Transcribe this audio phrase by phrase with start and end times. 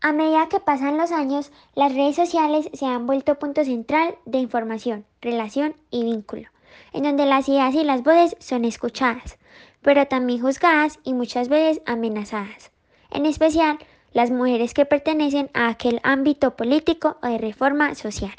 [0.00, 4.38] A medida que pasan los años, las redes sociales se han vuelto punto central de
[4.38, 6.48] información, relación y vínculo,
[6.92, 9.38] en donde las ideas y las voces son escuchadas,
[9.82, 12.70] pero también juzgadas y muchas veces amenazadas,
[13.10, 13.78] en especial
[14.12, 18.34] las mujeres que pertenecen a aquel ámbito político o de reforma social.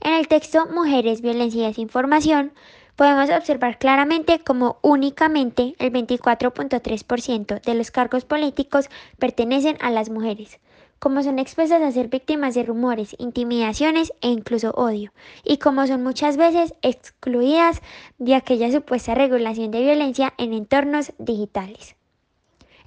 [0.00, 2.52] En el texto Mujeres, Violencia y Desinformación
[2.96, 8.90] podemos observar claramente cómo únicamente el 24.3% de los cargos políticos
[9.20, 10.58] pertenecen a las mujeres,
[11.02, 16.04] como son expuestas a ser víctimas de rumores, intimidaciones e incluso odio, y como son
[16.04, 17.82] muchas veces excluidas
[18.18, 21.96] de aquella supuesta regulación de violencia en entornos digitales.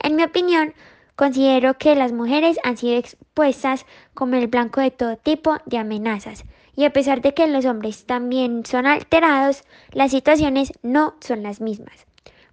[0.02, 0.73] En mi opinión,
[1.17, 6.45] considero que las mujeres han sido expuestas como el blanco de todo tipo de amenazas,
[6.73, 11.59] y a pesar de que los hombres también son alterados, las situaciones no son las
[11.59, 12.05] mismas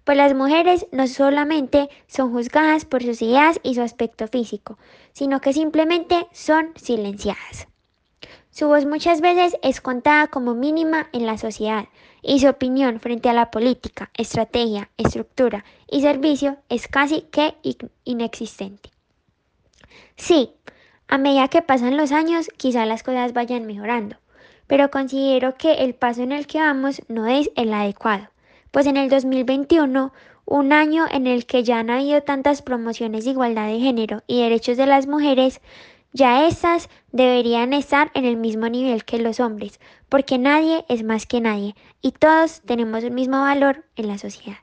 [0.03, 4.77] pues las mujeres no solamente son juzgadas por sus ideas y su aspecto físico,
[5.13, 7.67] sino que simplemente son silenciadas.
[8.51, 11.85] Su voz muchas veces es contada como mínima en la sociedad
[12.21, 17.55] y su opinión frente a la política, estrategia, estructura y servicio es casi que
[18.03, 18.91] inexistente.
[20.15, 20.51] Sí,
[21.07, 24.17] a medida que pasan los años quizá las cosas vayan mejorando,
[24.67, 28.32] pero considero que el paso en el que vamos no es el adecuado
[28.73, 30.11] pues en el 2021,
[30.45, 34.41] un año en el que ya han habido tantas promociones de igualdad de género y
[34.41, 35.61] derechos de las mujeres,
[36.11, 39.79] ya estas deberían estar en el mismo nivel que los hombres,
[40.09, 44.57] porque nadie es más que nadie y todos tenemos el mismo valor en la sociedad.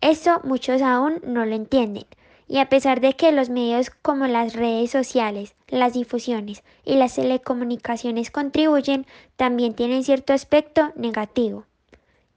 [0.00, 2.06] Eso muchos aún no lo entienden,
[2.48, 7.14] y a pesar de que los medios como las redes sociales, las difusiones y las
[7.14, 11.67] telecomunicaciones contribuyen, también tienen cierto aspecto negativo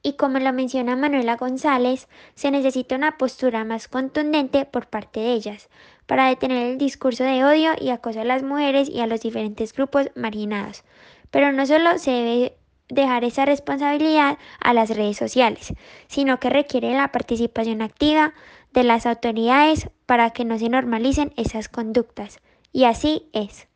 [0.03, 5.33] y como lo menciona Manuela González, se necesita una postura más contundente por parte de
[5.33, 5.69] ellas
[6.05, 9.73] para detener el discurso de odio y acoso a las mujeres y a los diferentes
[9.73, 10.83] grupos marginados.
[11.29, 12.57] Pero no solo se debe
[12.89, 15.73] dejar esa responsabilidad a las redes sociales,
[16.07, 18.33] sino que requiere la participación activa
[18.73, 22.39] de las autoridades para que no se normalicen esas conductas.
[22.73, 23.70] Y así es.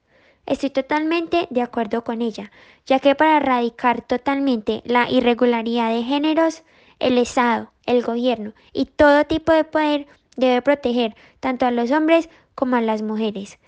[0.45, 2.51] Estoy totalmente de acuerdo con ella,
[2.85, 6.63] ya que para erradicar totalmente la irregularidad de géneros,
[6.99, 10.07] el Estado, el gobierno y todo tipo de poder
[10.37, 13.59] debe proteger tanto a los hombres como a las mujeres,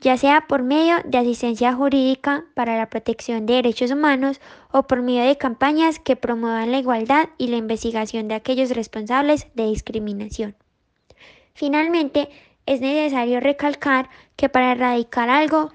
[0.00, 5.02] ya sea por medio de asistencia jurídica para la protección de derechos humanos o por
[5.02, 10.54] medio de campañas que promuevan la igualdad y la investigación de aquellos responsables de discriminación.
[11.54, 12.28] Finalmente,
[12.66, 15.70] es necesario recalcar que para erradicar algo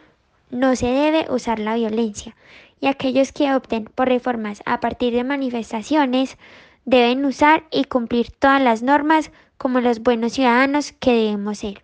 [0.51, 2.35] no se debe usar la violencia
[2.79, 6.37] y aquellos que opten por reformas a partir de manifestaciones
[6.85, 11.83] deben usar y cumplir todas las normas como los buenos ciudadanos que debemos ser.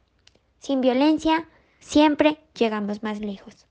[0.60, 1.48] Sin violencia,
[1.80, 3.67] siempre llegamos más lejos.